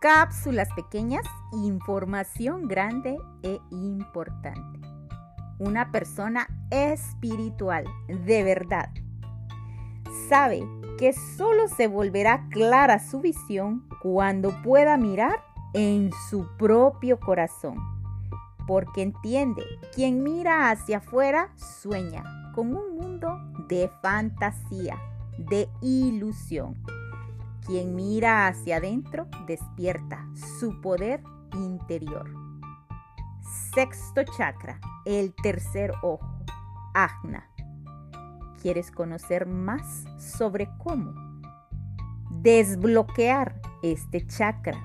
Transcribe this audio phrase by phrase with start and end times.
[0.00, 4.78] Cápsulas pequeñas, información grande e importante.
[5.58, 8.90] Una persona espiritual, de verdad,
[10.28, 10.62] sabe
[10.98, 15.42] que solo se volverá clara su visión cuando pueda mirar
[15.74, 17.78] en su propio corazón,
[18.68, 22.22] porque entiende, quien mira hacia afuera sueña
[22.54, 23.36] con un mundo
[23.68, 24.96] de fantasía,
[25.38, 26.76] de ilusión
[27.68, 30.26] quien mira hacia adentro despierta
[30.58, 31.22] su poder
[31.52, 32.26] interior.
[33.74, 36.26] Sexto chakra, el tercer ojo,
[36.94, 37.46] Agna.
[38.62, 41.12] ¿Quieres conocer más sobre cómo
[42.30, 44.82] desbloquear este chakra?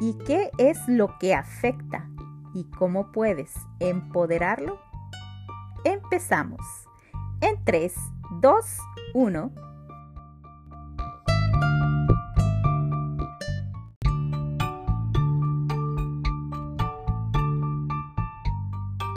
[0.00, 2.08] ¿Y qué es lo que afecta?
[2.54, 4.78] ¿Y cómo puedes empoderarlo?
[5.82, 6.60] Empezamos.
[7.40, 7.92] En 3,
[8.40, 8.78] 2,
[9.14, 9.71] 1.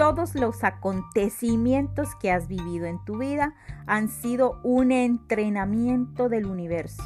[0.05, 3.55] Todos los acontecimientos que has vivido en tu vida
[3.87, 7.01] han sido un entrenamiento del universo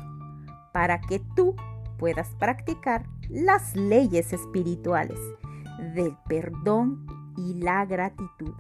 [0.73, 1.55] para que tú
[1.97, 5.17] puedas practicar las leyes espirituales
[5.95, 8.53] del perdón y la gratitud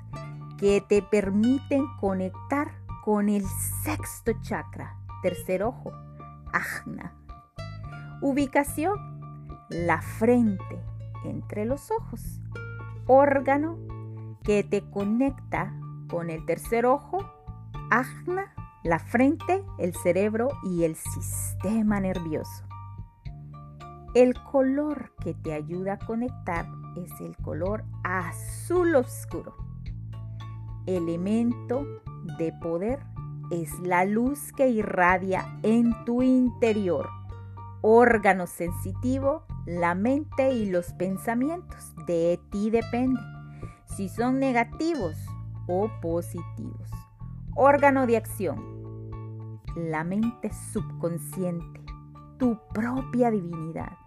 [0.57, 2.71] que te permiten conectar
[3.03, 3.43] con el
[3.83, 5.91] sexto chakra, tercer ojo,
[6.53, 7.13] ajna.
[8.21, 9.19] Ubicación,
[9.67, 10.81] la frente
[11.25, 12.39] entre los ojos.
[13.05, 13.98] Órgano,
[14.49, 15.71] que te conecta
[16.09, 17.23] con el tercer ojo,
[17.91, 18.51] ajna,
[18.83, 22.63] la frente, el cerebro y el sistema nervioso.
[24.15, 29.55] El color que te ayuda a conectar es el color azul oscuro.
[30.87, 31.85] Elemento
[32.39, 33.05] de poder
[33.51, 37.07] es la luz que irradia en tu interior.
[37.81, 41.93] Órgano sensitivo, la mente y los pensamientos.
[42.07, 43.19] De ti depende
[43.95, 45.15] si son negativos
[45.67, 46.89] o positivos.
[47.55, 49.59] Órgano de acción.
[49.75, 51.81] La mente subconsciente,
[52.37, 53.97] tu propia divinidad.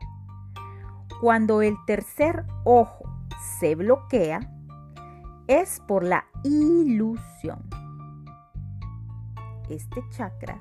[1.20, 3.04] Cuando el tercer ojo
[3.60, 4.40] se bloquea,
[5.46, 7.68] es por la ilusión.
[9.68, 10.60] Este chakra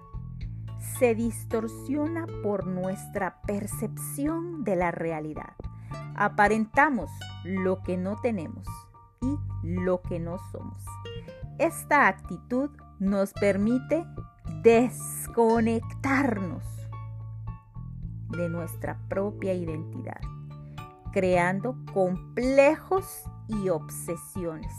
[1.00, 5.56] se distorsiona por nuestra percepción de la realidad.
[6.16, 7.10] Aparentamos
[7.44, 8.68] lo que no tenemos
[9.22, 10.84] y lo que no somos.
[11.60, 14.06] Esta actitud nos permite
[14.64, 16.64] desconectarnos
[18.30, 20.20] de nuestra propia identidad,
[21.12, 24.74] creando complejos y obsesiones,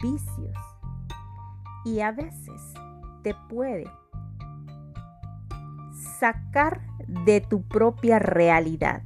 [0.00, 0.56] vicios
[1.84, 2.74] y a veces
[3.22, 3.90] te puede
[6.20, 6.82] sacar
[7.24, 9.02] de tu propia realidad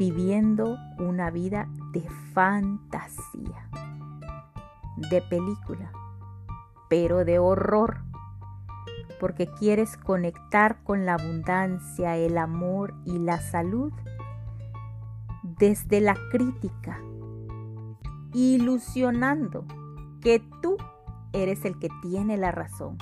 [0.00, 2.00] viviendo una vida de
[2.32, 3.68] fantasía,
[4.96, 5.92] de película,
[6.88, 7.98] pero de horror,
[9.20, 13.92] porque quieres conectar con la abundancia, el amor y la salud
[15.42, 16.98] desde la crítica,
[18.32, 19.66] ilusionando
[20.22, 20.78] que tú
[21.34, 22.96] eres el que tiene la razón.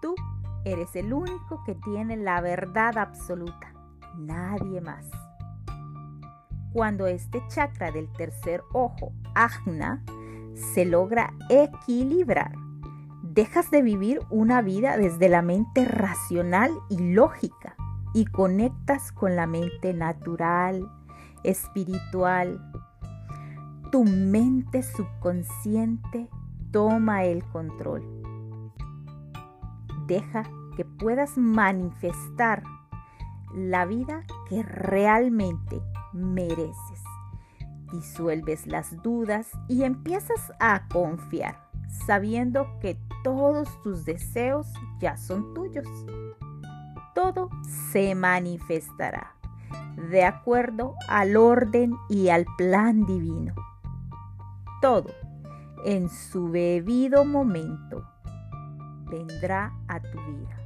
[0.00, 0.14] Tú
[0.64, 3.74] eres el único que tiene la verdad absoluta,
[4.16, 5.04] nadie más.
[6.72, 10.02] Cuando este chakra del tercer ojo, ajna,
[10.54, 12.52] se logra equilibrar,
[13.22, 17.76] dejas de vivir una vida desde la mente racional y lógica
[18.14, 20.88] y conectas con la mente natural,
[21.44, 22.60] espiritual.
[23.90, 26.28] Tu mente subconsciente
[26.70, 28.02] toma el control.
[30.06, 30.44] Deja
[30.76, 32.62] que puedas manifestar
[33.54, 37.02] la vida que realmente mereces.
[37.92, 41.68] Disuelves las dudas y empiezas a confiar,
[42.06, 44.66] sabiendo que todos tus deseos
[44.98, 45.86] ya son tuyos.
[47.14, 47.50] Todo
[47.90, 49.34] se manifestará
[50.10, 53.54] de acuerdo al orden y al plan divino.
[54.80, 55.10] Todo
[55.84, 58.04] en su debido momento
[59.10, 60.61] vendrá a tu vida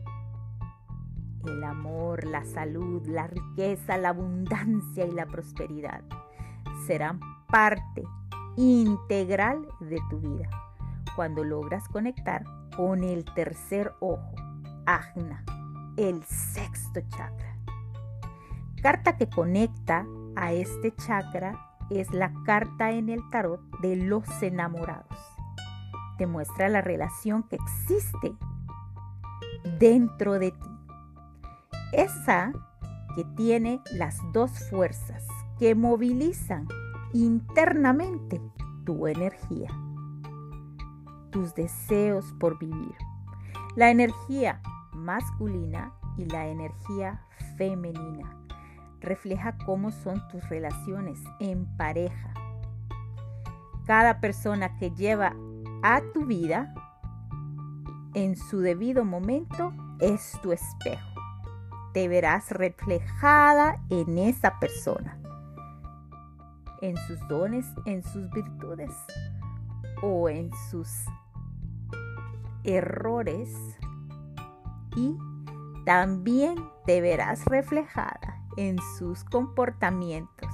[1.48, 6.02] el amor, la salud, la riqueza, la abundancia y la prosperidad
[6.86, 8.04] serán parte
[8.56, 10.48] integral de tu vida
[11.14, 12.44] cuando logras conectar
[12.76, 14.34] con el tercer ojo,
[14.84, 15.44] Agna,
[15.96, 17.56] el sexto chakra.
[18.82, 20.06] Carta que conecta
[20.36, 21.58] a este chakra
[21.90, 25.18] es la carta en el tarot de los enamorados.
[26.18, 28.34] Demuestra la relación que existe
[29.78, 30.75] dentro de ti
[31.92, 32.52] Esa
[33.14, 35.26] que tiene las dos fuerzas
[35.58, 36.66] que movilizan
[37.12, 38.40] internamente
[38.84, 39.70] tu energía,
[41.30, 42.94] tus deseos por vivir.
[43.76, 44.60] La energía
[44.92, 47.22] masculina y la energía
[47.56, 48.36] femenina
[49.00, 52.34] refleja cómo son tus relaciones en pareja.
[53.86, 55.34] Cada persona que lleva
[55.82, 56.74] a tu vida
[58.14, 61.15] en su debido momento es tu espejo
[61.96, 65.18] te verás reflejada en esa persona,
[66.82, 68.90] en sus dones, en sus virtudes
[70.02, 70.90] o en sus
[72.64, 73.48] errores
[74.94, 75.16] y
[75.86, 80.52] también te verás reflejada en sus comportamientos,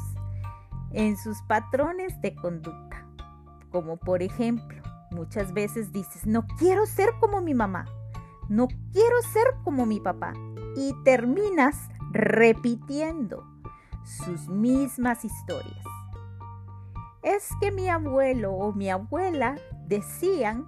[0.92, 3.04] en sus patrones de conducta.
[3.72, 4.80] Como por ejemplo,
[5.10, 7.86] muchas veces dices, no quiero ser como mi mamá,
[8.48, 10.34] no quiero ser como mi papá,
[10.76, 13.44] y terminas repitiendo
[14.04, 15.84] sus mismas historias.
[17.22, 20.66] Es que mi abuelo o mi abuela decían,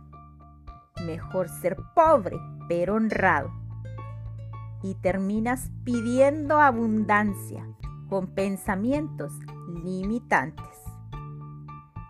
[1.05, 3.51] mejor ser pobre pero honrado.
[4.83, 7.67] Y terminas pidiendo abundancia
[8.09, 9.33] con pensamientos
[9.83, 10.79] limitantes.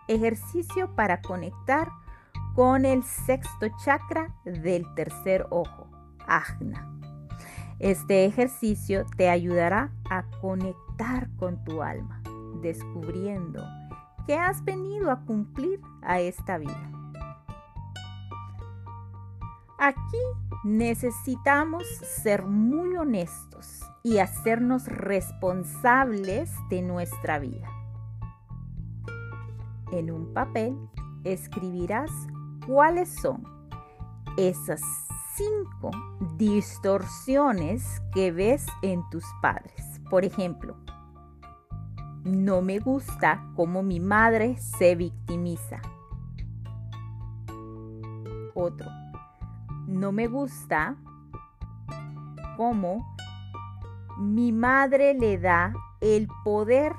[0.07, 1.89] Ejercicio para conectar
[2.53, 5.89] con el sexto chakra del tercer ojo,
[6.27, 6.94] Agna.
[7.85, 12.19] Este ejercicio te ayudará a conectar con tu alma,
[12.59, 13.63] descubriendo
[14.25, 16.91] que has venido a cumplir a esta vida.
[19.77, 20.17] Aquí
[20.63, 27.69] necesitamos ser muy honestos y hacernos responsables de nuestra vida.
[29.91, 30.75] En un papel
[31.23, 32.09] escribirás
[32.65, 33.54] cuáles son
[34.37, 34.81] esas
[35.35, 35.91] cinco
[36.37, 39.99] distorsiones que ves en tus padres.
[40.09, 40.77] Por ejemplo,
[42.23, 45.81] no me gusta cómo mi madre se victimiza.
[48.53, 48.89] Otro,
[49.87, 50.95] no me gusta
[52.57, 53.15] cómo
[54.17, 56.93] mi madre le da el poder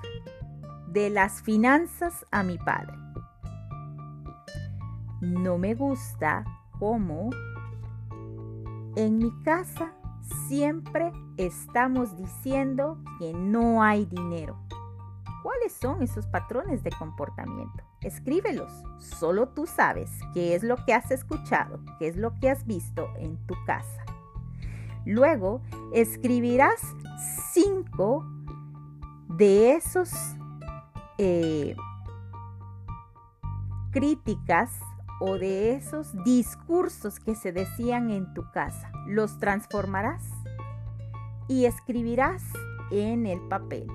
[0.88, 2.96] de las finanzas a mi padre.
[5.20, 6.44] No me gusta
[6.78, 7.30] cómo
[8.96, 9.92] en mi casa
[10.48, 14.56] siempre estamos diciendo que no hay dinero.
[15.42, 17.84] ¿Cuáles son esos patrones de comportamiento?
[18.00, 18.72] Escríbelos.
[18.98, 23.08] Solo tú sabes qué es lo que has escuchado, qué es lo que has visto
[23.16, 24.04] en tu casa.
[25.04, 25.60] Luego
[25.92, 26.80] escribirás
[27.52, 28.24] cinco
[29.28, 30.10] de esos
[31.18, 31.76] eh,
[33.92, 34.80] críticas
[35.20, 38.90] o de esos discursos que se decían en tu casa.
[39.06, 40.22] Los transformarás
[41.48, 42.42] y escribirás
[42.90, 43.86] en el papel.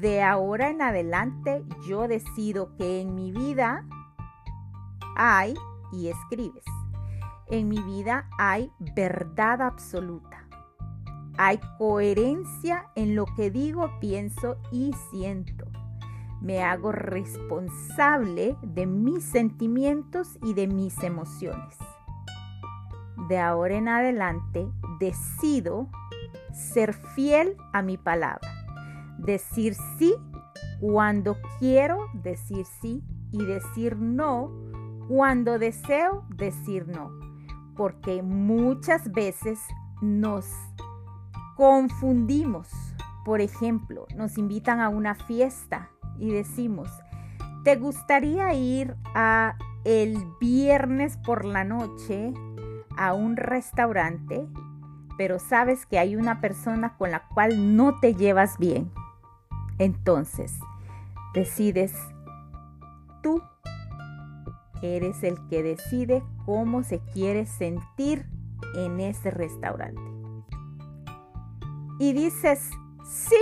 [0.00, 3.84] De ahora en adelante yo decido que en mi vida
[5.16, 5.54] hay,
[5.92, 6.64] y escribes,
[7.48, 10.46] en mi vida hay verdad absoluta.
[11.38, 15.66] Hay coherencia en lo que digo, pienso y siento
[16.40, 21.76] me hago responsable de mis sentimientos y de mis emociones.
[23.28, 24.68] De ahora en adelante
[25.00, 25.88] decido
[26.52, 28.48] ser fiel a mi palabra,
[29.18, 30.14] decir sí
[30.80, 33.02] cuando quiero decir sí
[33.32, 34.50] y decir no
[35.08, 37.10] cuando deseo decir no,
[37.76, 39.58] porque muchas veces
[40.00, 40.46] nos
[41.56, 42.68] confundimos.
[43.24, 46.90] Por ejemplo, nos invitan a una fiesta y decimos,
[47.64, 52.32] ¿te gustaría ir a el viernes por la noche
[52.96, 54.46] a un restaurante,
[55.16, 58.90] pero sabes que hay una persona con la cual no te llevas bien?
[59.78, 60.58] Entonces,
[61.34, 61.94] decides
[63.22, 63.42] tú
[64.82, 68.26] eres el que decide cómo se quiere sentir
[68.74, 70.00] en ese restaurante.
[71.98, 72.70] Y dices
[73.04, 73.36] sí,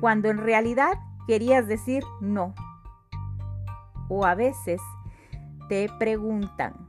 [0.00, 0.94] cuando en realidad
[1.28, 2.54] querías decir no.
[4.08, 4.80] O a veces
[5.68, 6.88] te preguntan,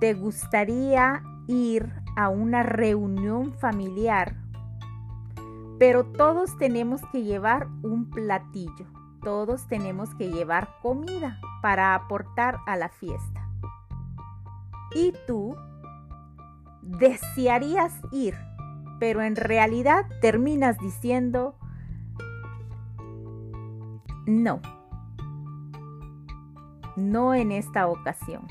[0.00, 4.34] ¿te gustaría ir a una reunión familiar?
[5.78, 8.86] Pero todos tenemos que llevar un platillo,
[9.22, 13.48] todos tenemos que llevar comida para aportar a la fiesta.
[14.92, 15.54] Y tú
[16.82, 18.34] desearías ir,
[18.98, 21.54] pero en realidad terminas diciendo,
[24.26, 24.60] no,
[26.96, 28.46] no en esta ocasión.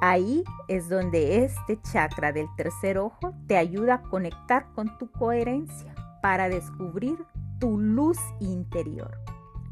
[0.00, 5.94] Ahí es donde este chakra del tercer ojo te ayuda a conectar con tu coherencia
[6.20, 7.24] para descubrir
[7.58, 9.18] tu luz interior.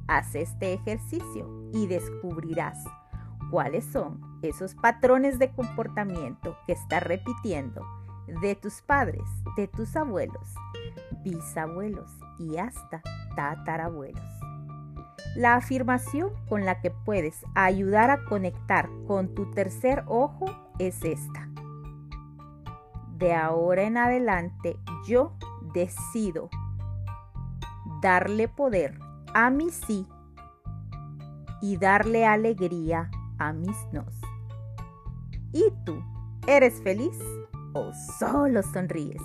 [0.08, 2.82] Haz este ejercicio y descubrirás
[3.50, 7.84] cuáles son esos patrones de comportamiento que estás repitiendo
[8.40, 9.22] de tus padres,
[9.56, 10.54] de tus abuelos,
[11.22, 13.02] bisabuelos y hasta
[13.36, 14.41] tatarabuelos.
[15.34, 20.44] La afirmación con la que puedes ayudar a conectar con tu tercer ojo
[20.78, 21.48] es esta.
[23.16, 25.32] De ahora en adelante yo
[25.72, 26.50] decido
[28.02, 28.98] darle poder
[29.32, 30.06] a mi sí
[31.62, 34.20] y darle alegría a mis nos.
[35.52, 36.02] ¿Y tú?
[36.46, 37.18] ¿Eres feliz
[37.72, 39.22] o solo sonríes?